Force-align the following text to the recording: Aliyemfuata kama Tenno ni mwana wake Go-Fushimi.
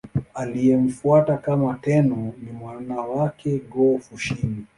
Aliyemfuata 0.33 1.37
kama 1.37 1.73
Tenno 1.81 2.15
ni 2.41 2.51
mwana 2.51 2.95
wake 3.01 3.59
Go-Fushimi. 3.69 4.65